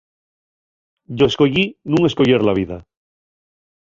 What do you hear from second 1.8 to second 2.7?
nun escoyer la